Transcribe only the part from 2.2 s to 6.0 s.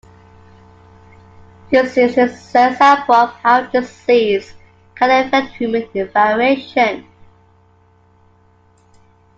example of how disease can affect human